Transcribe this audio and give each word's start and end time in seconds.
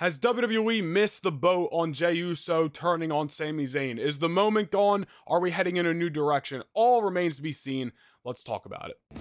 Has 0.00 0.20
WWE 0.20 0.84
missed 0.84 1.24
the 1.24 1.32
boat 1.32 1.70
on 1.72 1.92
Jey 1.92 2.12
Uso 2.12 2.68
turning 2.68 3.10
on 3.10 3.28
Sami 3.28 3.64
Zayn? 3.64 3.98
Is 3.98 4.20
the 4.20 4.28
moment 4.28 4.70
gone? 4.70 5.08
Are 5.26 5.40
we 5.40 5.50
heading 5.50 5.76
in 5.76 5.86
a 5.86 5.92
new 5.92 6.08
direction? 6.08 6.62
All 6.72 7.02
remains 7.02 7.38
to 7.38 7.42
be 7.42 7.50
seen. 7.50 7.90
Let's 8.24 8.44
talk 8.44 8.64
about 8.64 8.90
it. 8.90 9.18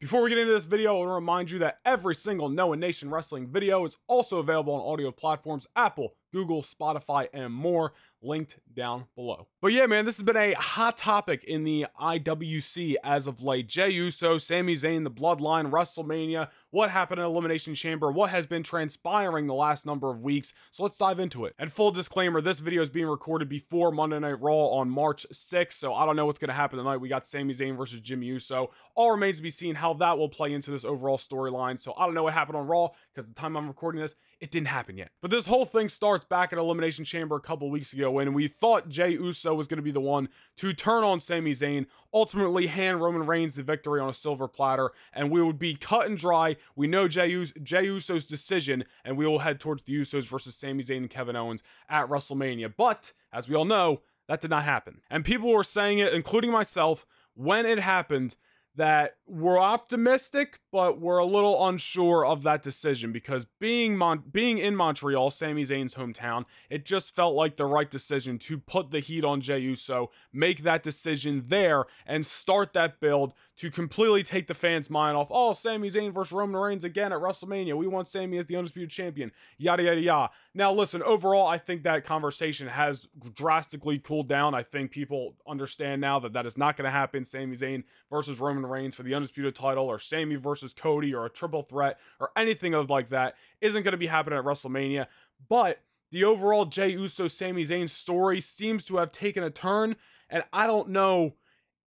Before 0.00 0.22
we 0.22 0.30
get 0.30 0.38
into 0.38 0.54
this 0.54 0.64
video, 0.64 0.94
I 0.94 0.98
want 0.98 1.08
to 1.10 1.12
remind 1.12 1.50
you 1.52 1.58
that 1.60 1.78
every 1.84 2.16
single 2.16 2.48
Noah 2.48 2.76
Nation 2.76 3.10
Wrestling 3.10 3.46
video 3.46 3.84
is 3.84 3.96
also 4.08 4.38
available 4.38 4.72
on 4.72 4.92
audio 4.92 5.12
platforms 5.12 5.68
Apple, 5.76 6.14
Google, 6.32 6.62
Spotify, 6.62 7.28
and 7.32 7.52
more, 7.52 7.92
linked 8.20 8.58
down 8.74 9.04
below. 9.14 9.46
But 9.60 9.68
yeah, 9.68 9.86
man, 9.86 10.04
this 10.04 10.16
has 10.16 10.24
been 10.24 10.36
a 10.36 10.54
hot 10.54 10.96
topic 10.96 11.44
in 11.44 11.64
the 11.64 11.86
IWC 12.00 12.96
as 13.04 13.26
of 13.26 13.42
late. 13.42 13.68
Jey 13.68 13.90
Uso, 13.90 14.38
Sami 14.38 14.74
Zayn, 14.74 15.04
the 15.04 15.10
Bloodline, 15.10 15.70
WrestleMania, 15.70 16.48
what 16.70 16.90
happened 16.90 17.20
in 17.20 17.26
Elimination 17.26 17.74
Chamber, 17.74 18.10
what 18.10 18.30
has 18.30 18.46
been 18.46 18.62
transpiring 18.62 19.46
the 19.46 19.54
last 19.54 19.86
number 19.86 20.10
of 20.10 20.22
weeks. 20.22 20.52
So 20.70 20.82
let's 20.82 20.98
dive 20.98 21.20
into 21.20 21.44
it. 21.44 21.54
And 21.58 21.72
full 21.72 21.90
disclaimer, 21.90 22.40
this 22.40 22.60
video 22.60 22.82
is 22.82 22.90
being 22.90 23.06
recorded 23.06 23.48
before 23.48 23.92
Monday 23.92 24.18
Night 24.18 24.40
Raw 24.40 24.66
on 24.66 24.90
March 24.90 25.26
6th, 25.32 25.72
so 25.72 25.94
I 25.94 26.04
don't 26.04 26.16
know 26.16 26.26
what's 26.26 26.38
going 26.38 26.48
to 26.48 26.54
happen 26.54 26.78
tonight. 26.78 26.98
We 26.98 27.08
got 27.08 27.26
Sami 27.26 27.54
Zayn 27.54 27.76
versus 27.76 28.00
Jimmy 28.00 28.26
Uso. 28.26 28.70
All 28.94 29.12
remains 29.12 29.36
to 29.36 29.42
be 29.42 29.50
seen 29.50 29.76
how 29.76 29.94
that 29.94 30.18
will 30.18 30.28
play 30.28 30.52
into 30.52 30.70
this 30.70 30.84
overall 30.84 31.18
storyline. 31.18 31.80
So 31.80 31.94
I 31.96 32.04
don't 32.04 32.14
know 32.14 32.24
what 32.24 32.34
happened 32.34 32.56
on 32.56 32.66
Raw 32.66 32.88
because 33.14 33.28
the 33.28 33.34
time 33.34 33.56
I'm 33.56 33.68
recording 33.68 34.00
this, 34.00 34.16
it 34.40 34.50
didn't 34.50 34.68
happen 34.68 34.96
yet. 34.96 35.10
But 35.20 35.30
this 35.30 35.46
whole 35.46 35.64
thing 35.64 35.88
starts 35.88 36.24
back 36.24 36.52
at 36.52 36.58
Elimination 36.58 37.04
Chamber 37.04 37.36
a 37.36 37.40
couple 37.40 37.70
weeks 37.70 37.92
ago 37.92 38.10
when 38.10 38.32
we 38.32 38.46
thought 38.46 38.88
Jey 38.88 39.10
Uso 39.10 39.54
was 39.54 39.66
going 39.66 39.78
to 39.78 39.82
be 39.82 39.90
the 39.90 40.00
one 40.00 40.28
to 40.58 40.72
turn 40.72 41.02
on 41.02 41.18
Sami 41.20 41.52
Zayn, 41.52 41.86
ultimately 42.14 42.68
hand 42.68 43.00
Roman 43.00 43.26
Reigns 43.26 43.54
the 43.56 43.62
victory 43.62 44.00
on 44.00 44.08
a 44.08 44.14
silver 44.14 44.46
platter, 44.46 44.92
and 45.12 45.30
we 45.30 45.42
would 45.42 45.58
be 45.58 45.74
cut 45.74 46.06
and 46.06 46.16
dry. 46.16 46.56
We 46.76 46.86
know 46.86 47.08
Jey, 47.08 47.30
Us- 47.30 47.52
Jey 47.62 47.84
Uso's 47.84 48.26
decision, 48.26 48.84
and 49.04 49.16
we 49.16 49.26
will 49.26 49.40
head 49.40 49.58
towards 49.58 49.82
the 49.82 49.94
Usos 49.94 50.28
versus 50.28 50.54
Sami 50.54 50.84
Zayn 50.84 50.98
and 50.98 51.10
Kevin 51.10 51.36
Owens 51.36 51.62
at 51.88 52.08
WrestleMania. 52.08 52.72
But, 52.76 53.12
as 53.32 53.48
we 53.48 53.56
all 53.56 53.64
know, 53.64 54.02
that 54.28 54.40
did 54.40 54.50
not 54.50 54.64
happen. 54.64 55.00
And 55.10 55.24
people 55.24 55.50
were 55.50 55.64
saying 55.64 55.98
it, 55.98 56.12
including 56.12 56.52
myself, 56.52 57.06
when 57.34 57.66
it 57.66 57.80
happened 57.80 58.36
that 58.78 59.16
we're 59.26 59.58
optimistic, 59.58 60.60
but 60.70 61.00
we're 61.00 61.18
a 61.18 61.26
little 61.26 61.66
unsure 61.66 62.24
of 62.24 62.44
that 62.44 62.62
decision 62.62 63.10
because 63.10 63.44
being 63.58 63.96
Mon- 63.96 64.22
being 64.30 64.58
in 64.58 64.76
Montreal, 64.76 65.30
Sami 65.30 65.64
Zayn's 65.64 65.96
hometown, 65.96 66.44
it 66.70 66.86
just 66.86 67.14
felt 67.14 67.34
like 67.34 67.56
the 67.56 67.66
right 67.66 67.90
decision 67.90 68.38
to 68.38 68.56
put 68.56 68.92
the 68.92 69.00
heat 69.00 69.24
on 69.24 69.40
Jey 69.40 69.58
Uso, 69.58 70.12
make 70.32 70.62
that 70.62 70.84
decision 70.84 71.42
there, 71.48 71.86
and 72.06 72.24
start 72.24 72.72
that 72.72 73.00
build 73.00 73.34
to 73.56 73.68
completely 73.68 74.22
take 74.22 74.46
the 74.46 74.54
fans' 74.54 74.88
mind 74.88 75.16
off. 75.16 75.26
Oh, 75.32 75.52
Sami 75.52 75.90
Zayn 75.90 76.14
versus 76.14 76.30
Roman 76.32 76.60
Reigns 76.60 76.84
again 76.84 77.12
at 77.12 77.18
WrestleMania. 77.18 77.76
We 77.76 77.88
want 77.88 78.06
Sami 78.06 78.38
as 78.38 78.46
the 78.46 78.54
undisputed 78.56 78.90
champion. 78.90 79.32
Yada 79.58 79.82
yada 79.82 80.00
yada. 80.00 80.32
Now, 80.54 80.72
listen. 80.72 81.02
Overall, 81.02 81.48
I 81.48 81.58
think 81.58 81.82
that 81.82 82.04
conversation 82.04 82.68
has 82.68 83.08
drastically 83.34 83.98
cooled 83.98 84.28
down. 84.28 84.54
I 84.54 84.62
think 84.62 84.92
people 84.92 85.34
understand 85.48 86.00
now 86.00 86.20
that 86.20 86.34
that 86.34 86.46
is 86.46 86.56
not 86.56 86.76
going 86.76 86.84
to 86.84 86.92
happen. 86.92 87.24
Sami 87.24 87.56
Zayn 87.56 87.82
versus 88.08 88.38
Roman 88.38 88.67
Reigns 88.68 88.94
for 88.94 89.02
the 89.02 89.14
undisputed 89.14 89.54
title, 89.54 89.86
or 89.86 89.98
Sami 89.98 90.36
versus 90.36 90.72
Cody, 90.72 91.14
or 91.14 91.26
a 91.26 91.30
triple 91.30 91.62
threat, 91.62 91.98
or 92.20 92.30
anything 92.36 92.74
of 92.74 92.90
like 92.90 93.10
that 93.10 93.34
isn't 93.60 93.82
going 93.82 93.92
to 93.92 93.98
be 93.98 94.06
happening 94.06 94.38
at 94.38 94.44
WrestleMania. 94.44 95.06
But 95.48 95.80
the 96.10 96.24
overall 96.24 96.64
Jey 96.64 96.90
Uso 96.90 97.28
Sami 97.28 97.64
Zayn 97.64 97.88
story 97.88 98.40
seems 98.40 98.84
to 98.86 98.96
have 98.96 99.12
taken 99.12 99.42
a 99.42 99.50
turn, 99.50 99.96
and 100.30 100.44
I 100.52 100.66
don't 100.66 100.88
know 100.90 101.34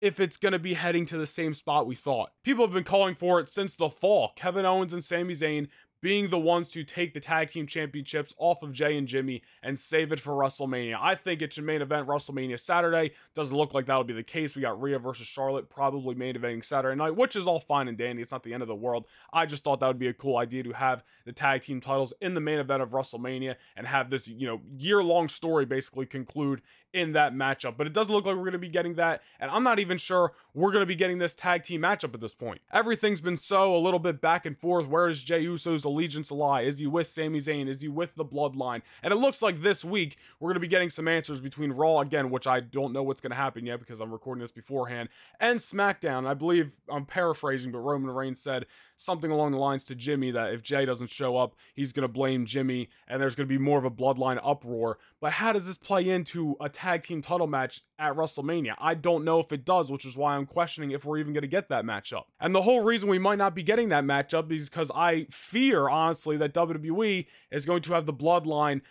if 0.02 0.20
it's 0.20 0.38
going 0.38 0.54
to 0.54 0.60
be 0.60 0.76
heading 0.76 1.06
to 1.06 1.18
the 1.18 1.28
same 1.28 1.54
spot 1.54 1.86
we 1.86 1.96
thought. 1.96 2.32
People 2.44 2.66
have 2.66 2.74
been 2.74 2.84
calling 2.84 3.16
for 3.16 3.40
it 3.40 3.50
since 3.50 3.76
the 3.76 3.90
fall. 3.90 4.32
Kevin 4.36 4.66
Owens 4.66 4.94
and 4.94 5.04
Sami 5.04 5.34
Zayn 5.34 5.68
being 6.02 6.30
the 6.30 6.40
ones 6.40 6.70
to 6.72 6.84
take 6.84 7.14
the 7.14 7.20
tag 7.20 7.50
team 7.50 7.68
championships 7.68 8.34
off 8.38 8.64
of 8.64 8.72
Jey 8.72 8.98
and 8.98 9.08
Jimmy 9.08 9.42
and 9.62 9.78
save 9.78 10.12
it 10.12 10.20
for 10.20 10.34
WrestleMania. 10.34 10.98
I 11.00 11.16
think 11.16 11.42
it 11.42 11.54
should 11.54 11.66
main 11.66 11.82
event 11.82 12.08
WrestleMania 12.08 12.60
Saturday. 12.60 13.12
Doesn't 13.34 13.56
look 13.56 13.74
like 13.74 13.86
that'll 13.86 14.04
be 14.04 14.14
the 14.14 14.24
case. 14.24 14.56
We 14.56 14.62
got 14.62 14.82
Rhea 14.82 15.00
versus 15.00 15.28
Charlotte 15.28 15.70
probably 15.70 16.16
main 16.16 16.36
eventing 16.36 16.64
Saturday 16.64 16.96
night, 16.96 17.16
which 17.16 17.36
is 17.36 17.48
all 17.48 17.60
fine 17.60 17.88
and 17.88 17.98
dandy. 17.98 18.22
It's 18.22 18.32
not 18.32 18.44
the 18.44 18.54
end 18.54 18.62
of 18.62 18.68
the 18.68 18.76
world. 18.76 19.06
I 19.34 19.46
just 19.46 19.64
thought 19.64 19.80
that 19.82 19.88
would 19.88 20.00
be 20.00 20.08
a 20.08 20.14
cool 20.14 20.38
idea 20.38 20.64
to 20.64 20.72
have 20.72 21.04
the 21.26 21.34
tag 21.34 21.62
team 21.62 21.82
titles 21.82 22.14
in 22.22 22.34
the 22.34 22.42
main 22.42 22.60
event 22.60 22.82
of 22.82 22.92
WrestleMania 22.92 23.56
and 23.76 23.88
have 23.88 24.10
this, 24.10 24.28
you 24.28 24.48
know, 24.48 24.62
year 24.78 25.04
long 25.04 25.28
story 25.28 25.66
basically 25.66 26.06
conclude 26.06 26.62
in 26.94 27.14
that 27.14 27.34
matchup. 27.34 27.78
But 27.78 27.88
it 27.88 27.94
doesn't 27.94 28.14
look 28.14 28.26
like 28.26 28.36
we're 28.36 28.44
going 28.44 28.54
to 28.54 28.60
be 28.60 28.70
getting 28.70 28.96
that. 28.96 29.22
And 29.40 29.52
I'm 29.52 29.64
not 29.64 29.80
even 29.80 29.98
sure 29.98 30.34
we're 30.54 30.72
going 30.72 30.82
to 30.82 30.88
be 30.88 30.96
getting 30.96 31.20
this 31.20 31.36
tag 31.36 31.64
team 31.64 31.82
matchup 31.82 32.14
at 32.14 32.22
this 32.22 32.34
point. 32.34 32.62
Everything's 32.74 33.22
been 33.22 33.38
so 33.38 33.76
a 33.76 33.80
little 33.80 34.00
bit 34.00 34.22
back 34.22 34.46
and 34.46 34.58
forth. 34.58 34.88
Where 34.88 35.08
is 35.08 35.22
Jey 35.22 35.42
Uso's 35.42 35.86
allegiance 35.90 36.32
lie? 36.32 36.62
Is 36.62 36.80
he 36.80 36.88
with 36.88 37.08
Sami 37.08 37.40
Zayn? 37.40 37.68
Is 37.68 37.82
he 37.82 37.88
with 37.88 38.16
the 38.16 38.26
bloodline? 38.26 38.82
And 39.04 39.12
it 39.12 39.18
looks 39.18 39.42
like 39.42 39.62
this 39.62 39.84
week 39.84 40.18
we're 40.40 40.48
going 40.48 40.56
to 40.56 40.60
be 40.60 40.68
getting 40.68 40.90
some 40.90 41.08
answers 41.08 41.42
between 41.42 41.72
Raw 41.72 42.00
again, 42.00 42.30
which 42.30 42.48
I 42.48 42.60
don't 42.60 42.94
know 42.94 43.04
what's 43.04 43.22
going 43.22 43.32
to 43.32 43.36
happen 43.36 43.66
yet 43.66 43.80
because 43.80 44.00
I'm 44.00 44.12
recording 44.12 44.42
this 44.42 44.52
beforehand, 44.52 45.10
and 45.40 45.60
SmackDown. 45.60 46.28
I 46.28 46.34
believe 46.34 46.80
I'm 46.90 47.06
paraphrasing, 47.06 47.72
but 47.72 47.80
Roman 47.80 48.12
Reigns 48.12 48.40
said 48.40 48.66
something 48.96 49.32
along 49.32 49.52
the 49.52 49.58
lines 49.58 49.86
to 49.86 49.96
Jimmy 49.96 50.32
that 50.32 50.54
if 50.54 50.62
Jey 50.62 50.86
doesn't 50.86 51.10
show 51.10 51.38
up, 51.38 51.56
he's 51.74 51.94
going 51.94 52.04
to 52.04 52.08
blame 52.08 52.46
Jimmy 52.46 52.90
and 53.08 53.22
there's 53.22 53.36
going 53.36 53.48
to 53.48 53.54
be 53.54 53.58
more 53.58 53.78
of 53.78 53.86
a 53.86 53.92
bloodline 53.92 54.40
uproar. 54.44 54.98
But 55.22 55.34
how 55.34 55.54
does 55.54 55.68
this 55.68 55.78
play 55.78 56.10
into 56.10 56.56
a 56.60 56.70
tag 56.70 57.04
team 57.04 57.22
title 57.22 57.48
match 57.48 57.82
at 58.00 58.16
WrestleMania? 58.16 58.76
I 58.80 58.96
don't 58.96 59.24
know 59.24 59.40
if 59.40 59.52
it 59.52 59.66
does, 59.66 59.92
which 59.92 60.06
is 60.06 60.18
why 60.18 60.36
I'm 60.36 60.46
questioning 60.46 60.92
if 60.92 61.06
we're 61.06 61.18
even 61.18 61.34
going 61.34 61.42
to 61.42 61.48
get 61.48 61.70
that 61.70 61.84
matchup. 61.84 62.24
And 62.40 62.56
the 62.56 62.62
whole 62.62 62.84
reason 62.84 63.10
we 63.10 63.20
might 63.20 63.38
not 63.38 63.54
be 63.54 63.64
getting 63.64 63.90
that 63.90 64.04
matchup 64.04 64.52
is 64.52 64.70
because 64.70 64.90
I 64.96 65.28
fear, 65.30 65.90
honestly, 65.90 66.38
that 66.38 66.54
WWE 66.54 67.28
is 67.52 67.66
going 67.66 67.82
to 67.84 67.94
have 67.94 68.06
the 68.06 68.14
bloodline 68.14 68.82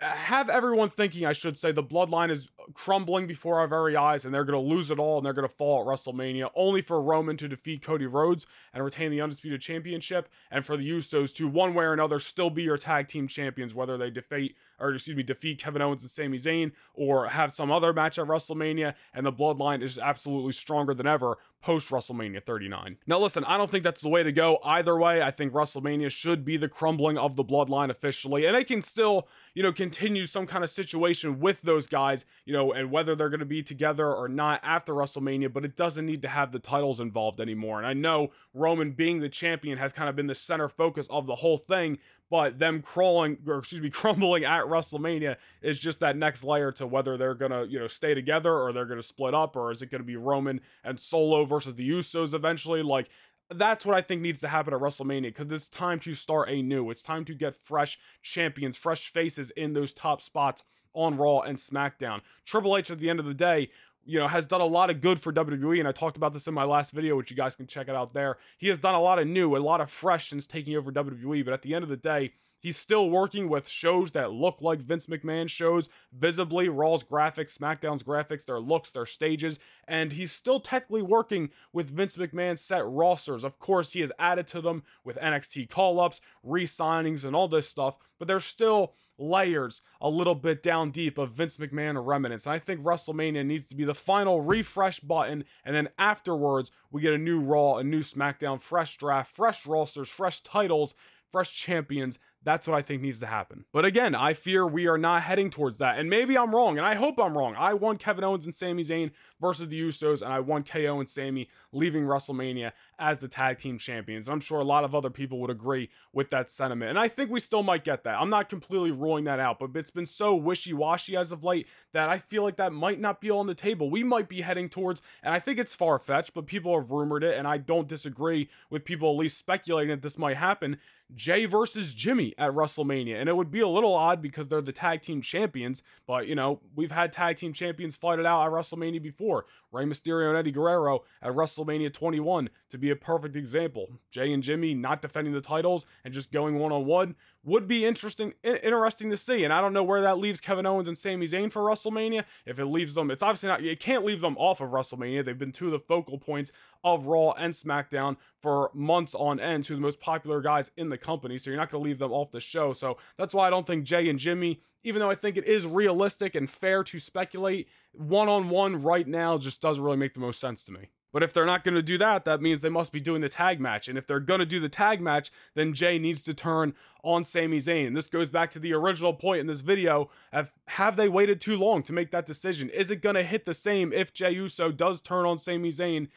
have 0.00 0.48
everyone 0.48 0.88
thinking, 0.88 1.26
I 1.26 1.32
should 1.32 1.58
say, 1.58 1.72
the 1.72 1.82
bloodline 1.82 2.30
is 2.30 2.48
crumbling 2.74 3.26
before 3.26 3.60
our 3.60 3.68
very 3.68 3.96
eyes 3.96 4.24
and 4.24 4.34
they're 4.34 4.44
going 4.44 4.60
to 4.60 4.74
lose 4.74 4.90
it 4.90 4.98
all 4.98 5.18
and 5.18 5.26
they're 5.26 5.32
going 5.32 5.48
to 5.48 5.54
fall 5.54 5.80
at 5.80 5.86
WrestleMania, 5.86 6.50
only 6.54 6.82
for 6.82 7.00
Roman 7.00 7.36
to 7.36 7.48
defeat 7.48 7.82
Cody 7.82 8.06
Rhodes 8.06 8.46
and 8.72 8.84
retain 8.84 9.10
the 9.10 9.20
Undisputed 9.20 9.60
Championship, 9.60 10.28
and 10.50 10.64
for 10.64 10.76
the 10.76 10.88
Usos 10.88 11.34
to, 11.34 11.48
one 11.48 11.74
way 11.74 11.84
or 11.84 11.92
another, 11.92 12.18
still 12.18 12.50
be 12.50 12.62
your 12.62 12.76
tag 12.76 13.08
team 13.08 13.28
champions, 13.28 13.74
whether 13.74 13.96
they 13.96 14.10
defeat, 14.10 14.56
or 14.78 14.92
excuse 14.92 15.16
me, 15.16 15.22
defeat 15.22 15.58
Kevin 15.58 15.82
Owens 15.82 16.02
and 16.02 16.10
Sami 16.10 16.38
Zayn 16.38 16.72
or 16.94 17.28
have 17.28 17.52
some 17.52 17.70
other 17.70 17.92
match 17.92 18.18
at 18.18 18.26
WrestleMania, 18.26 18.94
and 19.14 19.24
the 19.24 19.32
bloodline 19.32 19.82
is 19.82 19.98
absolutely 19.98 20.52
stronger 20.52 20.94
than 20.94 21.06
ever 21.06 21.38
post 21.66 21.88
WrestleMania 21.88 22.40
39. 22.40 22.96
Now, 23.08 23.18
listen, 23.18 23.42
I 23.42 23.56
don't 23.56 23.68
think 23.68 23.82
that's 23.82 24.00
the 24.00 24.08
way 24.08 24.22
to 24.22 24.30
go 24.30 24.60
either 24.62 24.96
way. 24.96 25.20
I 25.20 25.32
think 25.32 25.52
WrestleMania 25.52 26.12
should 26.12 26.44
be 26.44 26.56
the 26.56 26.68
crumbling 26.68 27.18
of 27.18 27.34
the 27.34 27.42
bloodline 27.42 27.90
officially, 27.90 28.46
and 28.46 28.54
they 28.54 28.62
can 28.62 28.82
still, 28.82 29.26
you 29.52 29.64
know, 29.64 29.72
continue 29.72 30.26
some 30.26 30.46
kind 30.46 30.62
of 30.62 30.70
situation 30.70 31.40
with 31.40 31.62
those 31.62 31.88
guys, 31.88 32.24
you 32.44 32.52
know, 32.52 32.72
and 32.72 32.92
whether 32.92 33.16
they're 33.16 33.30
going 33.30 33.40
to 33.40 33.46
be 33.46 33.64
together 33.64 34.14
or 34.14 34.28
not 34.28 34.60
after 34.62 34.92
WrestleMania, 34.92 35.52
but 35.52 35.64
it 35.64 35.76
doesn't 35.76 36.06
need 36.06 36.22
to 36.22 36.28
have 36.28 36.52
the 36.52 36.60
titles 36.60 37.00
involved 37.00 37.40
anymore. 37.40 37.78
And 37.78 37.86
I 37.88 37.94
know 37.94 38.30
Roman 38.54 38.92
being 38.92 39.18
the 39.18 39.28
champion 39.28 39.76
has 39.76 39.92
kind 39.92 40.08
of 40.08 40.14
been 40.14 40.28
the 40.28 40.36
center 40.36 40.68
focus 40.68 41.08
of 41.10 41.26
the 41.26 41.34
whole 41.34 41.58
thing, 41.58 41.98
but 42.30 42.58
them 42.58 42.82
crawling 42.82 43.38
or 43.46 43.58
excuse 43.58 43.82
me 43.82 43.90
crumbling 43.90 44.44
at 44.44 44.64
WrestleMania 44.64 45.36
is 45.62 45.78
just 45.78 46.00
that 46.00 46.16
next 46.16 46.44
layer 46.44 46.72
to 46.72 46.86
whether 46.86 47.16
they're 47.16 47.34
gonna 47.34 47.64
you 47.64 47.78
know 47.78 47.88
stay 47.88 48.14
together 48.14 48.52
or 48.52 48.72
they're 48.72 48.86
gonna 48.86 49.02
split 49.02 49.34
up 49.34 49.56
or 49.56 49.70
is 49.70 49.82
it 49.82 49.90
gonna 49.90 50.04
be 50.04 50.16
Roman 50.16 50.60
and 50.84 51.00
Solo 51.00 51.44
versus 51.44 51.74
the 51.74 51.88
Usos 51.88 52.34
eventually 52.34 52.82
like 52.82 53.08
that's 53.50 53.86
what 53.86 53.96
I 53.96 54.02
think 54.02 54.22
needs 54.22 54.40
to 54.40 54.48
happen 54.48 54.74
at 54.74 54.80
WrestleMania 54.80 55.34
because 55.34 55.52
it's 55.52 55.68
time 55.68 56.00
to 56.00 56.14
start 56.14 56.48
anew. 56.48 56.90
It's 56.90 57.02
time 57.02 57.24
to 57.26 57.34
get 57.34 57.56
fresh 57.56 57.98
champions, 58.22 58.76
fresh 58.76 59.08
faces 59.08 59.50
in 59.50 59.72
those 59.72 59.92
top 59.92 60.20
spots 60.20 60.64
on 60.94 61.16
Raw 61.16 61.40
and 61.40 61.56
SmackDown. 61.56 62.22
Triple 62.44 62.76
H 62.76 62.90
at 62.90 62.98
the 62.98 63.08
end 63.08 63.20
of 63.20 63.26
the 63.26 63.34
day 63.34 63.70
you 64.06 64.18
know, 64.18 64.28
has 64.28 64.46
done 64.46 64.60
a 64.60 64.66
lot 64.66 64.88
of 64.88 65.00
good 65.00 65.20
for 65.20 65.32
WWE, 65.32 65.78
and 65.78 65.88
I 65.88 65.92
talked 65.92 66.16
about 66.16 66.32
this 66.32 66.46
in 66.46 66.54
my 66.54 66.64
last 66.64 66.92
video, 66.92 67.16
which 67.16 67.30
you 67.30 67.36
guys 67.36 67.56
can 67.56 67.66
check 67.66 67.88
it 67.88 67.96
out 67.96 68.14
there. 68.14 68.38
He 68.56 68.68
has 68.68 68.78
done 68.78 68.94
a 68.94 69.00
lot 69.00 69.18
of 69.18 69.26
new, 69.26 69.56
a 69.56 69.58
lot 69.58 69.80
of 69.80 69.90
fresh 69.90 70.30
since 70.30 70.46
taking 70.46 70.76
over 70.76 70.92
WWE, 70.92 71.44
but 71.44 71.52
at 71.52 71.62
the 71.62 71.74
end 71.74 71.82
of 71.82 71.88
the 71.88 71.96
day, 71.96 72.32
he's 72.60 72.76
still 72.76 73.10
working 73.10 73.48
with 73.48 73.68
shows 73.68 74.12
that 74.12 74.32
look 74.32 74.62
like 74.62 74.80
Vince 74.80 75.06
McMahon 75.06 75.50
shows, 75.50 75.88
visibly 76.12 76.68
Raw's 76.68 77.04
graphics, 77.04 77.58
SmackDown's 77.58 78.02
graphics, 78.02 78.44
their 78.44 78.60
looks, 78.60 78.92
their 78.92 79.06
stages, 79.06 79.58
and 79.88 80.12
he's 80.12 80.32
still 80.32 80.60
technically 80.60 81.02
working 81.02 81.50
with 81.72 81.90
Vince 81.90 82.16
McMahon's 82.16 82.60
set 82.60 82.86
rosters. 82.86 83.44
Of 83.44 83.58
course, 83.58 83.92
he 83.92 84.00
has 84.00 84.12
added 84.18 84.46
to 84.48 84.60
them 84.60 84.84
with 85.04 85.18
NXT 85.18 85.68
call-ups, 85.68 86.20
re-signings, 86.44 87.24
and 87.24 87.34
all 87.34 87.48
this 87.48 87.68
stuff, 87.68 87.96
but 88.18 88.28
there's 88.28 88.44
still 88.44 88.94
layers 89.18 89.80
a 90.00 90.08
little 90.08 90.34
bit 90.34 90.62
down 90.62 90.90
deep 90.90 91.18
of 91.18 91.32
Vince 91.32 91.56
McMahon 91.56 92.04
remnants. 92.04 92.46
And 92.46 92.52
I 92.52 92.58
think 92.58 92.82
WrestleMania 92.82 93.46
needs 93.46 93.66
to 93.68 93.74
be 93.74 93.84
the 93.84 93.94
final 93.96 94.40
refresh 94.40 95.00
button, 95.00 95.44
and 95.64 95.74
then 95.74 95.88
afterwards 95.98 96.70
we 96.90 97.00
get 97.00 97.14
a 97.14 97.18
new 97.18 97.40
Raw, 97.40 97.76
a 97.76 97.84
new 97.84 98.00
SmackDown, 98.00 98.60
fresh 98.60 98.96
draft, 98.96 99.34
fresh 99.34 99.66
rosters, 99.66 100.08
fresh 100.08 100.40
titles, 100.40 100.94
fresh 101.30 101.54
champions. 101.54 102.18
That's 102.46 102.68
what 102.68 102.78
I 102.78 102.82
think 102.82 103.02
needs 103.02 103.18
to 103.18 103.26
happen. 103.26 103.64
But 103.72 103.84
again, 103.84 104.14
I 104.14 104.32
fear 104.32 104.64
we 104.64 104.86
are 104.86 104.96
not 104.96 105.22
heading 105.22 105.50
towards 105.50 105.78
that. 105.80 105.98
And 105.98 106.08
maybe 106.08 106.38
I'm 106.38 106.54
wrong, 106.54 106.78
and 106.78 106.86
I 106.86 106.94
hope 106.94 107.18
I'm 107.18 107.36
wrong. 107.36 107.56
I 107.58 107.74
want 107.74 107.98
Kevin 107.98 108.22
Owens 108.22 108.44
and 108.44 108.54
Sami 108.54 108.84
Zayn 108.84 109.10
versus 109.40 109.66
the 109.66 109.80
Usos, 109.80 110.22
and 110.22 110.32
I 110.32 110.38
want 110.38 110.70
KO 110.70 111.00
and 111.00 111.08
Sami 111.08 111.48
leaving 111.72 112.04
WrestleMania 112.04 112.70
as 113.00 113.18
the 113.18 113.26
tag 113.26 113.58
team 113.58 113.78
champions. 113.78 114.28
I'm 114.28 114.38
sure 114.38 114.60
a 114.60 114.64
lot 114.64 114.84
of 114.84 114.94
other 114.94 115.10
people 115.10 115.40
would 115.40 115.50
agree 115.50 115.90
with 116.12 116.30
that 116.30 116.48
sentiment. 116.48 116.90
And 116.90 117.00
I 117.00 117.08
think 117.08 117.32
we 117.32 117.40
still 117.40 117.64
might 117.64 117.82
get 117.82 118.04
that. 118.04 118.20
I'm 118.20 118.30
not 118.30 118.48
completely 118.48 118.92
ruling 118.92 119.24
that 119.24 119.40
out, 119.40 119.58
but 119.58 119.70
it's 119.74 119.90
been 119.90 120.06
so 120.06 120.36
wishy 120.36 120.72
washy 120.72 121.16
as 121.16 121.32
of 121.32 121.42
late 121.42 121.66
that 121.94 122.08
I 122.08 122.18
feel 122.18 122.44
like 122.44 122.58
that 122.58 122.72
might 122.72 123.00
not 123.00 123.20
be 123.20 123.28
on 123.28 123.48
the 123.48 123.56
table. 123.56 123.90
We 123.90 124.04
might 124.04 124.28
be 124.28 124.42
heading 124.42 124.68
towards, 124.68 125.02
and 125.24 125.34
I 125.34 125.40
think 125.40 125.58
it's 125.58 125.74
far 125.74 125.98
fetched, 125.98 126.32
but 126.32 126.46
people 126.46 126.78
have 126.78 126.92
rumored 126.92 127.24
it, 127.24 127.36
and 127.36 127.48
I 127.48 127.58
don't 127.58 127.88
disagree 127.88 128.48
with 128.70 128.84
people 128.84 129.10
at 129.10 129.18
least 129.18 129.36
speculating 129.36 129.90
that 129.90 130.02
this 130.02 130.16
might 130.16 130.36
happen. 130.36 130.78
Jey 131.14 131.46
versus 131.46 131.94
Jimmy 131.94 132.34
at 132.38 132.52
WrestleMania. 132.52 133.18
And 133.18 133.28
it 133.28 133.36
would 133.36 133.50
be 133.50 133.60
a 133.60 133.68
little 133.68 133.94
odd 133.94 134.20
because 134.20 134.48
they're 134.48 134.60
the 134.60 134.72
tag 134.72 135.02
team 135.02 135.22
champions, 135.22 135.82
but 136.06 136.26
you 136.26 136.34
know, 136.34 136.60
we've 136.74 136.90
had 136.90 137.12
tag 137.12 137.36
team 137.36 137.52
champions 137.52 137.96
fight 137.96 138.18
it 138.18 138.26
out 138.26 138.46
at 138.46 138.52
WrestleMania 138.52 139.02
before. 139.02 139.46
Rey 139.72 139.84
Mysterio 139.84 140.28
and 140.28 140.38
Eddie 140.38 140.52
Guerrero 140.52 141.04
at 141.22 141.32
WrestleMania 141.32 141.92
21 141.92 142.48
to 142.70 142.78
be 142.78 142.90
a 142.90 142.96
perfect 142.96 143.36
example. 143.36 144.00
Jey 144.10 144.32
and 144.32 144.42
Jimmy 144.42 144.74
not 144.74 145.02
defending 145.02 145.32
the 145.32 145.40
titles 145.40 145.86
and 146.04 146.12
just 146.12 146.32
going 146.32 146.58
one 146.58 146.72
on 146.72 146.84
one 146.84 147.14
would 147.44 147.68
be 147.68 147.84
interesting 147.84 148.34
interesting 148.42 149.10
to 149.10 149.16
see. 149.16 149.44
And 149.44 149.52
I 149.52 149.60
don't 149.60 149.72
know 149.72 149.84
where 149.84 150.00
that 150.02 150.18
leaves 150.18 150.40
Kevin 150.40 150.66
Owens 150.66 150.88
and 150.88 150.98
Sami 150.98 151.26
Zayn 151.26 151.50
for 151.50 151.62
WrestleMania. 151.62 152.24
If 152.44 152.58
it 152.58 152.66
leaves 152.66 152.94
them, 152.94 153.10
it's 153.10 153.22
obviously 153.22 153.48
not 153.48 153.64
it 153.64 153.80
can't 153.80 154.04
leave 154.04 154.20
them 154.20 154.36
off 154.36 154.60
of 154.60 154.70
WrestleMania. 154.70 155.24
They've 155.24 155.38
been 155.38 155.52
two 155.52 155.66
of 155.66 155.72
the 155.72 155.78
focal 155.78 156.18
points 156.18 156.50
of 156.82 157.06
Raw 157.06 157.32
and 157.32 157.54
SmackDown 157.54 158.16
for 158.40 158.70
months 158.74 159.14
on 159.14 159.40
end, 159.40 159.64
two 159.64 159.74
of 159.74 159.78
the 159.78 159.82
most 159.82 160.00
popular 160.00 160.40
guys 160.40 160.70
in 160.76 160.88
the 160.88 160.98
company. 160.98 161.38
So 161.38 161.50
you're 161.50 161.58
not 161.58 161.70
going 161.70 161.82
to 161.82 161.88
leave 161.88 161.98
them 161.98 162.12
off 162.12 162.30
the 162.30 162.40
show. 162.40 162.72
So 162.72 162.98
that's 163.16 163.34
why 163.34 163.46
I 163.46 163.50
don't 163.50 163.66
think 163.66 163.84
Jey 163.84 164.08
and 164.08 164.18
Jimmy, 164.18 164.60
even 164.82 165.00
though 165.00 165.10
I 165.10 165.14
think 165.14 165.36
it 165.36 165.46
is 165.46 165.66
realistic 165.66 166.34
and 166.34 166.50
fair 166.50 166.82
to 166.84 166.98
speculate, 166.98 167.68
one 167.92 168.28
on 168.28 168.48
one 168.48 168.82
right 168.82 169.06
now 169.06 169.38
just 169.38 169.60
doesn't 169.60 169.82
really 169.82 169.96
make 169.96 170.14
the 170.14 170.20
most 170.20 170.40
sense 170.40 170.62
to 170.64 170.72
me. 170.72 170.90
But 171.16 171.22
if 171.22 171.32
they're 171.32 171.46
not 171.46 171.64
going 171.64 171.76
to 171.76 171.82
do 171.82 171.96
that, 171.96 172.26
that 172.26 172.42
means 172.42 172.60
they 172.60 172.68
must 172.68 172.92
be 172.92 173.00
doing 173.00 173.22
the 173.22 173.30
tag 173.30 173.58
match. 173.58 173.88
And 173.88 173.96
if 173.96 174.06
they're 174.06 174.20
going 174.20 174.40
to 174.40 174.44
do 174.44 174.60
the 174.60 174.68
tag 174.68 175.00
match, 175.00 175.32
then 175.54 175.72
Jey 175.72 175.98
needs 175.98 176.22
to 176.24 176.34
turn 176.34 176.74
on 177.02 177.24
Sami 177.24 177.56
Zayn. 177.56 177.94
This 177.94 178.06
goes 178.06 178.28
back 178.28 178.50
to 178.50 178.58
the 178.58 178.74
original 178.74 179.14
point 179.14 179.40
in 179.40 179.46
this 179.46 179.62
video 179.62 180.10
of 180.30 180.52
have 180.66 180.98
they 180.98 181.08
waited 181.08 181.40
too 181.40 181.56
long 181.56 181.82
to 181.84 181.94
make 181.94 182.10
that 182.10 182.26
decision? 182.26 182.68
Is 182.68 182.90
it 182.90 183.00
going 183.00 183.14
to 183.14 183.22
hit 183.22 183.46
the 183.46 183.54
same 183.54 183.94
if 183.94 184.12
Jey 184.12 184.32
Uso 184.32 184.70
does 184.70 185.00
turn 185.00 185.24
on 185.24 185.38
Sami 185.38 185.72
Zayn 185.72 186.08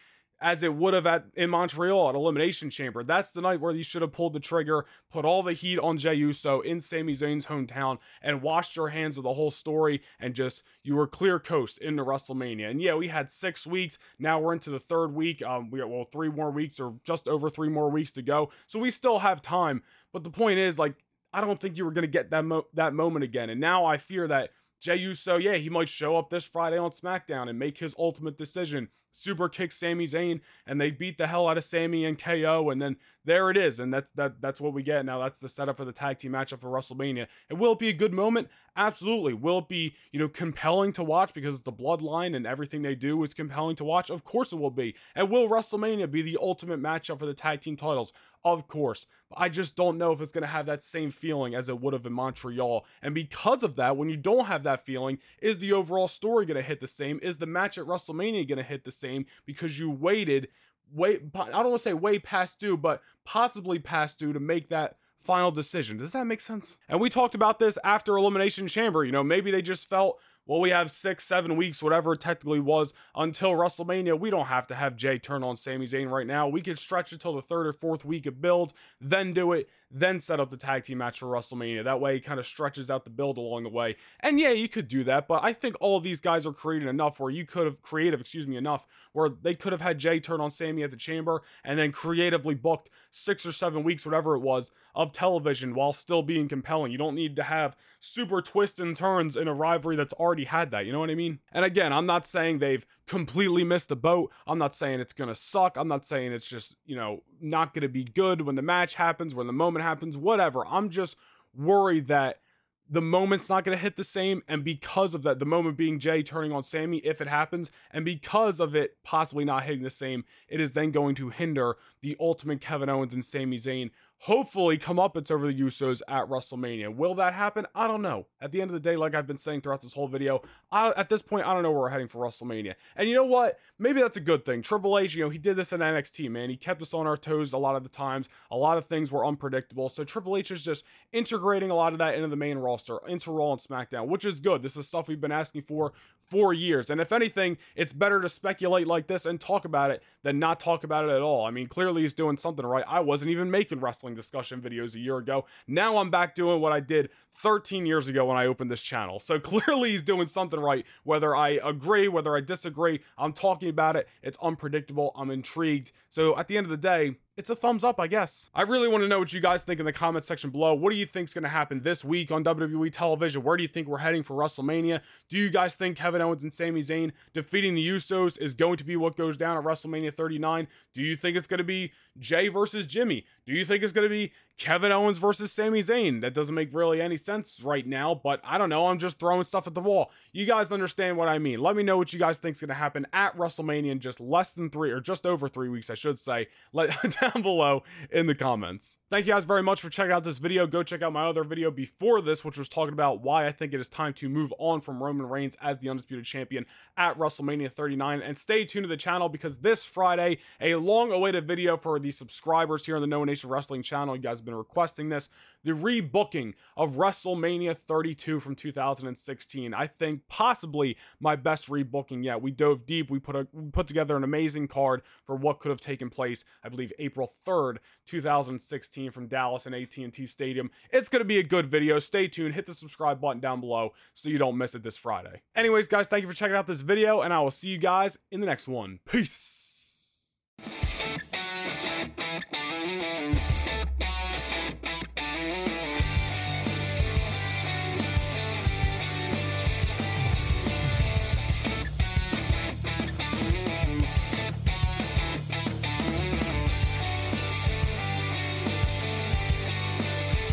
as 0.42 0.64
it 0.64 0.74
would 0.74 0.94
have 0.94 1.06
at 1.06 1.26
in 1.36 1.50
Montreal 1.50 2.10
at 2.10 2.16
Elimination 2.16 2.70
Chamber. 2.70 3.04
That's 3.04 3.32
the 3.32 3.42
night 3.42 3.60
where 3.60 3.74
you 3.74 3.84
should 3.84 4.02
have 4.02 4.14
pulled 4.14 4.34
the 4.34 4.40
trigger, 4.40 4.86
put 5.12 5.26
all 5.26 5.44
the 5.44 5.54
heat 5.54 5.80
on 5.80 5.98
Jey 5.98 6.16
Uso 6.16 6.62
in 6.62 6.80
Sami 6.80 7.14
Zayn's 7.14 7.48
hometown, 7.48 7.98
and 8.22 8.42
washed 8.42 8.76
your 8.76 8.90
hands 8.90 9.18
of 9.18 9.24
the 9.24 9.34
whole 9.34 9.52
story, 9.52 10.02
and 10.20 10.34
just 10.34 10.64
you 10.84 10.96
were 10.96 11.08
clear 11.08 11.40
coast 11.40 11.78
into 11.80 12.04
WrestleMania. 12.04 12.70
And 12.70 12.82
yeah, 12.82 12.96
we 12.96 13.10
had 13.10 13.30
six 13.30 13.68
weeks. 13.68 14.00
Now 14.18 14.40
we're 14.40 14.54
into 14.54 14.70
the 14.70 14.80
third 14.80 15.14
week. 15.14 15.46
Um, 15.46 15.70
we 15.70 15.80
got 15.80 15.90
well 15.90 16.06
three 16.12 16.30
more 16.30 16.52
weeks 16.52 16.80
or 16.80 16.96
just 17.04 17.28
over 17.28 17.50
three 17.50 17.70
more 17.70 17.90
weeks 17.90 18.14
to 18.14 18.22
go, 18.22 18.52
so 18.66 18.80
we 18.80 18.90
still 18.90 19.20
have 19.20 19.42
time. 19.42 19.84
But 20.14 20.24
the 20.24 20.32
point 20.32 20.60
is, 20.60 20.80
like, 20.80 20.96
I 21.34 21.42
don't 21.42 21.60
think 21.60 21.78
you 21.78 21.86
were 21.86 21.92
gonna 21.92 22.08
get 22.08 22.32
that 22.32 22.46
mo- 22.46 22.68
that 22.74 22.94
moment 22.94 23.24
again, 23.24 23.50
and 23.50 23.60
now 23.60 23.86
I 23.86 23.98
fear 23.98 24.28
that 24.28 24.52
Jey 24.80 24.96
Uso, 24.98 25.38
yeah, 25.38 25.56
he 25.56 25.70
might 25.70 25.90
show 25.90 26.18
up 26.18 26.30
this 26.30 26.46
Friday 26.46 26.78
on 26.78 26.92
SmackDown 26.92 27.50
and 27.50 27.60
make 27.60 27.80
his 27.80 27.94
ultimate 28.00 28.38
decision. 28.38 28.88
Super 29.12 29.50
kick 29.50 29.72
Sami 29.72 30.06
Zayn, 30.06 30.40
and 30.66 30.80
they 30.80 30.92
beat 30.92 31.18
the 31.18 31.28
hell 31.28 31.48
out 31.48 31.58
of 31.58 31.64
Sami 31.64 32.06
and 32.06 32.18
KO, 32.18 32.70
and 32.70 32.81
then 32.81 32.96
there 33.25 33.50
it 33.50 33.57
is, 33.57 33.80
and 33.80 33.94
that's 33.94 34.12
that 34.12 34.42
that's 34.42 34.62
what 34.62 34.74
we 34.74 34.81
get 34.81 35.06
now. 35.06 35.19
That's 35.19 35.39
the 35.39 35.50
setup 35.50 35.77
for 35.77 35.86
the 35.86 35.92
tag 35.92 36.18
team 36.18 36.31
matchup 36.31 36.60
for 36.60 36.69
WrestleMania. 36.69 37.27
And 37.50 37.60
will 37.60 37.74
it 37.74 37.80
be 37.80 37.89
a 37.89 37.94
good 37.94 38.13
moment? 38.13 38.48
Absolutely. 38.77 39.33
Will 39.33 39.60
it 39.60 39.68
be 39.68 39.95
you 40.12 40.19
know 40.19 40.30
compelling 40.30 40.94
to 40.94 41.04
watch 41.04 41.33
because 41.33 41.63
the 41.63 41.74
bloodline 41.74 42.36
and 42.36 42.48
everything 42.48 42.81
they 42.81 42.95
do 42.95 43.21
is 43.24 43.33
compelling 43.33 43.75
to 43.77 43.83
watch? 43.83 44.10
Of 44.10 44.24
course 44.24 44.54
it 44.54 44.57
will 44.57 44.71
be. 44.71 44.95
And 45.16 45.30
will 45.30 45.50
WrestleMania 45.50 46.10
be 46.10 46.21
the 46.21 46.38
ultimate 46.42 46.81
matchup 46.81 47.19
for 47.19 47.25
the 47.25 47.33
tag 47.33 47.62
team 47.62 47.75
titles? 47.75 48.13
Of 48.44 48.68
course. 48.68 49.06
I 49.36 49.50
just 49.50 49.75
don't 49.75 49.98
know 49.98 50.12
if 50.12 50.21
it's 50.21 50.31
going 50.31 50.44
to 50.44 50.48
have 50.48 50.66
that 50.68 50.81
same 50.81 51.12
feeling 51.12 51.54
as 51.54 51.68
it 51.68 51.80
would 51.80 51.94
have 51.94 52.06
in 52.06 52.13
Montreal. 52.13 52.86
And 53.01 53.13
because 53.13 53.63
of 53.63 53.75
that, 53.75 53.98
when 53.98 54.10
you 54.10 54.18
don't 54.18 54.45
have 54.45 54.63
that 54.63 54.86
feeling, 54.86 55.19
is 55.42 55.60
the 55.60 55.74
overall 55.74 56.07
story 56.07 56.45
going 56.45 56.56
to 56.56 56.63
hit 56.63 56.80
the 56.80 56.88
same? 56.88 57.19
Is 57.21 57.38
the 57.38 57.45
match 57.45 57.77
at 57.77 57.86
WrestleMania 57.86 58.48
going 58.48 58.57
to 58.57 58.63
hit 58.63 58.86
the 58.86 58.92
same 58.92 59.25
because 59.45 59.77
you 59.77 59.92
waited 59.92 60.48
way 60.94 61.20
I 61.36 61.50
don't 61.50 61.70
want 61.70 61.76
to 61.76 61.80
say 61.80 61.94
way 61.94 62.20
past 62.20 62.60
due, 62.60 62.78
but 62.78 63.02
possibly 63.26 63.80
past 63.80 64.18
due 64.20 64.34
to 64.34 64.40
make 64.40 64.70
that 64.70 64.98
final 65.20 65.52
decision. 65.52 65.98
Does 65.98 66.14
that 66.14 66.26
make 66.26 66.42
sense? 66.42 66.78
And 66.88 67.00
we 67.00 67.10
talked 67.10 67.36
about 67.36 67.60
this 67.60 67.78
after 67.84 68.18
Elimination 68.18 68.68
Chamber. 68.68 69.04
You 69.04 69.12
know, 69.12 69.24
maybe 69.24 69.52
they 69.52 69.62
just 69.62 69.90
felt 69.90 70.20
well, 70.50 70.60
we 70.60 70.72
have 70.72 70.90
six, 70.90 71.25
seven 71.25 71.56
weeks, 71.56 71.84
whatever 71.84 72.13
it 72.13 72.22
technically 72.22 72.60
was, 72.60 72.92
until 73.13 73.51
WrestleMania. 73.51 74.19
We 74.19 74.31
don't 74.31 74.48
have 74.48 74.66
to 74.68 74.75
have 74.75 74.96
Jey 74.96 75.19
turn 75.19 75.44
on 75.44 75.56
Sami 75.56 75.86
Zayn 75.86 76.10
right 76.10 76.25
now. 76.25 76.48
We 76.48 76.63
could 76.63 76.80
stretch 76.80 77.13
it 77.13 77.22
till 77.22 77.36
the 77.36 77.42
third 77.44 77.68
or 77.68 77.74
fourth 77.74 78.04
week 78.04 78.25
of 78.25 78.42
build, 78.42 78.74
then 79.00 79.31
do 79.31 79.51
it, 79.54 79.69
then 79.92 80.19
set 80.19 80.40
up 80.40 80.50
the 80.50 80.57
tag 80.57 80.84
team 80.84 80.98
match 80.98 81.19
for 81.19 81.28
WrestleMania. 81.28 81.84
That 81.84 82.01
way, 82.01 82.16
it 82.16 82.22
kind 82.22 82.40
of 82.40 82.48
stretches 82.48 82.90
out 82.90 83.04
the 83.04 83.12
build 83.12 83.38
along 83.38 83.63
the 83.63 83.69
way. 83.69 83.96
And 84.22 84.40
yeah, 84.40 84.50
you 84.50 84.68
could 84.68 84.88
do 84.88 85.04
that, 85.04 85.28
but 85.28 85.44
I 85.44 85.54
think 85.54 85.75
all 85.80 86.00
these 86.00 86.19
guys 86.19 86.48
are 86.48 86.54
creative 86.54 86.88
enough 86.88 87.19
where 87.19 87.30
you 87.30 87.45
could 87.45 87.66
have 87.66 87.84
creative, 87.84 88.19
excuse 88.19 88.48
me, 88.48 88.57
enough 88.57 88.88
where 89.13 89.30
they 89.30 89.54
could 89.54 89.72
have 89.72 89.81
had 89.81 90.00
Jey 90.00 90.19
turn 90.19 90.42
on 90.42 90.50
Sami 90.50 90.84
at 90.84 90.92
the 90.92 90.98
chamber 90.98 91.44
and 91.63 91.78
then 91.78 91.92
creatively 91.92 92.56
booked 92.56 92.90
six 93.12 93.45
or 93.45 93.52
seven 93.52 93.84
weeks, 93.84 94.06
whatever 94.06 94.36
it 94.36 94.40
was, 94.40 94.72
of 94.95 95.12
television 95.12 95.74
while 95.75 95.94
still 95.94 96.24
being 96.24 96.48
compelling. 96.48 96.92
You 96.92 96.98
don't 96.98 97.16
need 97.16 97.36
to 97.36 97.44
have 97.44 97.75
super 98.00 98.42
twists 98.42 98.80
and 98.80 98.95
turns 98.95 99.36
in 99.36 99.48
a 99.48 99.54
rivalry 99.54 99.95
that's 99.95 100.13
already 100.13 100.39
had 100.46 100.72
that. 100.72 100.86
You 100.86 100.92
know 100.92 101.00
what 101.00 101.10
I 101.10 101.16
mean? 101.16 101.40
And 101.52 101.66
again, 101.66 101.94
I'm 101.94 102.06
not 102.06 102.26
saying 102.28 102.60
they've 102.60 102.86
completely 103.08 103.64
missed 103.64 103.90
the 103.90 103.96
boat. 103.96 104.32
I'm 104.46 104.58
not 104.58 104.76
saying 104.76 105.00
it's 105.00 105.14
going 105.14 105.30
to 105.30 105.36
suck. 105.36 105.78
I'm 105.78 105.88
not 105.88 106.06
saying 106.06 106.32
it's 106.34 106.46
just, 106.46 106.76
you 106.86 106.96
know, 106.96 107.24
not 107.42 107.74
going 107.74 107.84
to 107.84 107.90
be 107.90 108.04
good 108.04 108.42
when 108.42 108.56
the 108.56 108.62
match 108.62 108.96
happens, 108.96 109.34
when 109.34 109.48
the 109.48 109.54
moment 109.54 109.84
happens, 109.84 110.18
whatever. 110.18 110.66
I'm 110.68 110.90
just 110.90 111.16
worried 111.56 112.08
that 112.08 112.42
the 112.90 113.02
moment's 113.02 113.50
not 113.50 113.64
going 113.64 113.78
to 113.78 113.82
hit 113.82 113.96
the 113.96 114.04
same. 114.04 114.42
And 114.48 114.64
because 114.64 115.14
of 115.14 115.22
that, 115.24 115.40
the 115.40 115.46
moment 115.46 115.78
being 115.78 116.00
Jey 116.00 116.24
turning 116.24 116.52
on 116.52 116.64
Sami, 116.64 116.98
if 116.98 117.22
it 117.22 117.28
happens, 117.28 117.70
and 117.92 118.04
because 118.04 118.60
of 118.60 118.76
it 118.76 118.98
possibly 119.04 119.46
not 119.46 119.64
hitting 119.64 119.84
the 119.84 119.90
same, 119.90 120.26
it 120.48 120.60
is 120.60 120.74
then 120.74 120.92
going 120.92 121.16
to 121.16 121.30
hinder 121.30 121.78
the 122.02 122.18
ultimate 122.20 122.62
Kevin 122.62 122.90
Owens 122.90 123.14
and 123.14 123.24
Sami 123.24 123.58
Zayn 123.58 123.92
hopefully 124.19 124.77
come 124.77 125.00
up 125.00 125.16
it's 125.16 125.31
over 125.31 125.48
the 125.48 125.57
Usos 125.57 126.01
at 126.07 126.25
WrestleMania. 126.25 126.94
Will 126.94 127.16
that 127.16 127.33
happen? 127.33 127.66
I 127.74 127.88
don't 127.88 128.01
know. 128.01 128.27
At 128.42 128.51
the 128.51 128.62
end 128.62 128.69
of 128.69 128.74
the 128.74 128.80
day, 128.80 128.95
like 128.95 129.16
I've 129.16 129.27
been 129.27 129.38
saying 129.38 129.62
throughout 129.62 129.81
this 129.81 129.94
whole 129.94 130.07
video, 130.07 130.42
I, 130.71 130.92
at 130.98 131.10
this 131.10 131.21
point, 131.21 131.48
I 131.48 131.54
don't 131.54 131.63
know 131.63 131.71
where 131.71 131.81
we're 131.81 131.89
heading 131.89 132.10
for 132.10 132.19
WrestleMania. 132.19 132.75
And 132.95 133.07
you 133.07 133.16
know 133.16 133.24
what? 133.24 133.60
Maybe 133.77 134.01
that's 134.01 134.18
a 134.18 134.21
good 134.21 134.45
thing. 134.45 134.61
Triple 134.61 134.99
H, 134.99 135.16
you 135.16 135.23
know, 135.23 135.30
he 135.30 135.38
did 135.38 135.56
this 135.56 135.71
in 135.71 135.80
NXT, 135.80 136.30
man. 136.30 136.49
He 136.49 136.57
kept 136.57 136.81
us 136.81 136.94
on 136.94 137.07
our 137.07 137.18
toes 137.18 137.54
a 137.54 137.57
lot 137.57 137.76
of 137.76 137.83
the 137.83 137.90
times. 137.90 138.28
A 138.52 138.57
lot 138.57 138.78
of 138.78 138.85
things 138.85 139.11
were 139.11 139.26
unpredictable. 139.26 139.88
So 139.88 140.04
Triple 140.04 140.35
H 140.35 140.52
is 140.52 140.64
just 140.64 140.83
integrating 141.14 141.71
a 141.71 141.76
lot 141.76 141.94
of 141.94 141.99
that 141.99 142.16
into 142.16 142.28
the 142.28 142.35
main 142.35 142.57
roster, 142.57 142.99
into 143.07 143.31
Raw 143.31 143.54
and 143.54 143.61
SmackDown, 143.61 144.07
which 144.07 144.26
is 144.26 144.42
good. 144.42 144.61
This 144.61 144.76
is 144.76 144.88
stuff 144.88 145.07
we've 145.07 145.21
been 145.21 145.31
asking 145.31 145.61
for 145.61 145.94
for 146.30 146.54
years. 146.54 146.90
And 146.90 147.02
if 147.02 147.11
anything, 147.11 147.57
it's 147.76 147.94
better 147.94 148.21
to 148.21 148.30
speculate 148.30 148.85
like 148.85 149.07
this 149.07 149.26
and 149.26 149.40
talk 149.40 149.66
about 149.66 149.92
it 149.92 150.04
than 150.23 150.38
not 150.38 150.59
talk 150.59 150.83
about 150.83 151.06
it 151.06 151.11
at 151.11 151.21
all. 151.21 151.45
I 151.45 151.52
mean, 151.52 151.68
clearly 151.68 152.04
he's 152.04 152.14
doing 152.14 152.38
something 152.38 152.66
right. 152.66 152.83
I 152.88 152.99
wasn't 152.99 153.31
even 153.31 153.49
making 153.49 153.80
wrestling 153.80 154.08
discussion 154.16 154.61
videos 154.61 154.95
a 154.95 154.99
year 154.99 155.18
ago. 155.18 155.45
Now 155.68 155.97
I'm 155.97 156.09
back 156.09 156.35
doing 156.35 156.61
what 156.61 156.71
I 156.71 156.80
did 156.80 157.09
13 157.31 157.85
years 157.85 158.07
ago 158.07 158.25
when 158.25 158.37
I 158.37 158.45
opened 158.45 158.71
this 158.71 158.81
channel. 158.81 159.19
So 159.19 159.39
clearly 159.39 159.92
he's 159.92 160.04
doing 160.04 160.28
something 160.28 160.59
right. 160.59 160.85
Whether 161.04 161.35
I 161.35 161.59
agree, 161.63 162.07
whether 162.07 162.35
I 162.35 162.42
disagree, 162.42 163.01
I'm 163.18 163.33
talking 163.33 163.69
about 163.69 163.95
it. 163.95 164.07
It's 164.21 164.37
unpredictable. 164.42 165.11
I'm 165.16 165.31
intrigued. 165.31 165.92
So 166.09 166.37
at 166.37 166.47
the 166.47 166.57
end 166.57 166.66
of 166.66 166.71
the 166.71 166.78
day, 166.78 167.18
it's 167.40 167.50
a 167.50 167.56
thumbs 167.56 167.86
up, 167.86 168.02
I 168.02 168.08
guess. 168.08 168.50
I 168.54 168.64
really 168.64 168.90
want 168.90 169.02
to 169.02 169.08
know 169.08 169.18
what 169.18 169.31
you 169.31 169.40
guys 169.40 169.64
think 169.64 169.80
in 169.80 169.86
the 169.86 169.94
comment 169.94 170.26
section 170.26 170.50
below. 170.50 170.74
What 170.74 170.90
do 170.90 170.98
you 170.98 171.06
think 171.06 171.30
is 171.30 171.34
going 171.34 171.44
to 171.44 171.50
happen 171.50 171.81
this 171.84 172.04
week 172.04 172.31
on 172.31 172.44
WWE 172.44 172.92
television? 172.92 173.44
Where 173.44 173.56
do 173.56 173.64
you 173.64 173.69
think 173.69 173.88
we're 173.88 174.00
heading 174.00 174.24
for 174.24 174.36
WrestleMania? 174.36 175.00
Do 175.30 175.38
you 175.38 175.50
guys 175.50 175.76
think 175.76 175.96
Kevin 175.96 176.22
Owens 176.22 176.44
and 176.44 176.54
Sami 176.54 176.81
Zayn 176.81 177.14
defeating 177.31 177.76
the 177.76 177.88
Usos 177.88 178.38
is 178.42 178.54
going 178.54 178.76
to 178.76 178.84
be 178.84 178.98
what 178.98 179.16
goes 179.16 179.38
down 179.38 179.58
at 179.58 179.64
WrestleMania 179.64 180.14
39? 180.14 180.68
Do 180.94 181.02
you 181.02 181.16
think 181.16 181.38
it's 181.38 181.48
going 181.48 181.60
to 181.60 181.64
be 181.64 181.94
Jey 182.19 182.50
versus 182.50 182.86
Jimmy? 182.86 183.26
Do 183.46 183.54
you 183.54 183.64
think 183.64 183.84
it's 183.84 183.94
going 183.94 184.06
to 184.06 184.14
be 184.14 184.34
Kevin 184.58 184.92
Owens 184.92 185.18
versus 185.18 185.52
Sami 185.52 185.80
Zayn? 185.80 186.19
That 186.19 186.34
doesn't 186.34 186.54
make 186.54 186.74
really 186.74 187.02
any 187.02 187.16
sense 187.16 187.62
right 187.64 187.88
now, 187.88 188.19
but 188.22 188.42
I 188.44 188.58
don't 188.58 188.69
know. 188.69 188.88
I'm 188.88 189.00
just 189.00 189.18
throwing 189.18 189.46
stuff 189.46 189.66
at 189.66 189.74
the 189.74 189.81
wall. 189.81 190.12
You 190.34 190.46
guys 190.46 190.74
understand 190.74 191.16
what 191.16 191.30
I 191.30 191.40
mean. 191.40 191.62
Let 191.62 191.76
me 191.78 191.84
know 191.84 191.98
what 191.98 192.12
you 192.12 192.19
guys 192.19 192.38
think 192.38 192.58
is 192.58 192.62
going 192.62 192.68
to 192.68 192.76
happen 192.76 193.08
at 193.14 193.38
WrestleMania 193.38 193.92
in 193.92 194.00
just 194.02 194.19
less 194.19 194.54
than 194.54 194.69
three 194.69 194.92
or 194.92 195.00
just 195.00 195.26
over 195.26 195.48
three 195.48 195.69
weeks, 195.69 195.90
I 195.90 195.96
should 195.96 196.19
say. 196.19 196.48
Let 196.74 196.90
down 197.33 197.42
below 197.42 197.83
in 198.12 198.26
the 198.26 198.36
comments. 198.36 199.00
Thank 199.09 199.28
you 199.28 199.33
guys 199.33 199.45
very 199.45 199.64
much 199.64 199.81
for 199.81 199.90
checking 199.90 200.12
out 200.12 200.24
this 200.24 200.38
video. 200.38 200.68
Go 200.68 200.83
check 200.83 201.02
out 201.02 201.14
my 201.14 201.26
other 201.26 201.44
video 201.44 201.71
before 201.71 202.21
this, 202.21 202.44
which 202.44 202.57
was 202.57 202.69
talking 202.69 202.94
about 202.94 203.21
why 203.21 203.45
I 203.45 203.52
think 203.52 203.74
it 203.74 203.80
is 203.80 203.90
time 203.90 204.14
to 204.16 204.30
move 204.30 204.54
on 204.57 204.81
from 204.81 205.02
Roman 205.02 205.28
Reigns 205.28 205.57
as 205.62 205.80
the 205.80 205.90
Undisputed 205.90 206.26
Champion 206.26 206.66
at 206.98 207.18
WrestleMania 207.18 207.71
39. 207.71 208.21
And 208.21 208.38
stay 208.38 208.66
tuned 208.66 208.83
to 208.83 208.88
the 208.88 208.98
channel 208.98 209.30
because 209.30 209.57
this 209.57 209.86
Friday, 209.86 210.40
a 210.62 210.76
long 210.76 211.12
awaited 211.12 211.48
video 211.48 211.78
for 211.78 212.00
the 212.00 212.12
subscribers 212.12 212.86
here 212.86 212.95
on 212.95 213.02
the 213.02 213.07
No 213.07 213.24
Nation 213.24 213.50
Wrestling 213.50 213.83
channel. 213.83 214.16
You 214.16 214.21
guys 214.21 214.38
have 214.38 214.45
been 214.45 214.56
requesting 214.56 215.09
this. 215.09 215.30
The 215.64 215.71
rebooking 215.71 216.54
of 216.78 216.95
WrestleMania 216.95 217.78
32 217.78 218.40
from 218.40 218.56
2016. 218.56 219.74
I 219.74 219.88
think 219.88 220.21
possibly 220.30 220.98
my 221.19 221.36
best 221.36 221.69
rebooking 221.69 222.24
yet. 222.24 222.42
We 222.42 222.52
dove 222.52 222.86
deep. 222.86 223.09
We 223.09 223.19
put 223.19 223.36
a 223.36 223.48
we 223.52 223.69
put 223.71 223.88
together 223.88 224.16
an 224.16 224.24
amazing 224.24 224.68
card 224.68 225.02
for 225.26 225.36
what 225.36 225.59
could 225.59 225.69
have 225.69 225.81
taken 225.81 226.09
place. 226.09 226.45
I 226.64 226.69
believe 226.69 226.94
April 227.00 227.08
3rd, 227.16 227.78
2016, 228.07 229.11
from 229.11 229.28
Dallas 229.28 229.66
and 229.66 229.75
AT&T 229.75 230.25
Stadium. 230.25 230.71
It's 230.92 231.09
gonna 231.09 231.25
be 231.25 231.39
a 231.39 231.44
good 231.44 231.69
video. 231.69 231.99
Stay 231.99 232.28
tuned. 232.28 232.56
Hit 232.56 232.66
the 232.66 232.73
subscribe 232.73 233.21
button 233.21 233.39
down 233.39 233.61
below 233.61 233.94
so 234.13 234.30
you 234.30 234.37
don't 234.37 234.57
miss 234.57 234.75
it 234.75 234.83
this 234.83 234.97
Friday. 234.97 235.42
Anyways, 235.56 235.87
guys, 235.87 236.07
thank 236.07 236.21
you 236.21 236.28
for 236.28 236.35
checking 236.35 236.56
out 236.56 236.68
this 236.68 236.81
video, 236.81 237.21
and 237.21 237.33
I 237.33 237.39
will 237.42 237.51
see 237.51 237.69
you 237.69 237.78
guys 237.78 238.18
in 238.31 238.39
the 238.39 238.45
next 238.45 238.68
one. 238.68 238.99
Peace. 239.09 239.66